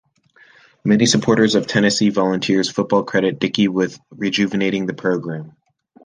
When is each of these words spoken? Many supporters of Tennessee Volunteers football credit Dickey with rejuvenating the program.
Many 0.83 1.05
supporters 1.05 1.53
of 1.53 1.67
Tennessee 1.67 2.09
Volunteers 2.09 2.71
football 2.71 3.03
credit 3.03 3.37
Dickey 3.37 3.67
with 3.67 3.99
rejuvenating 4.09 4.87
the 4.87 4.95
program. 4.95 5.51